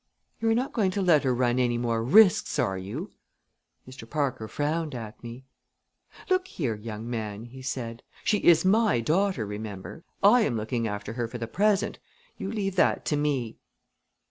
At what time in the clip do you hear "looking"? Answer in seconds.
10.57-10.87